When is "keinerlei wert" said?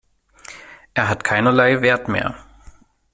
1.23-2.07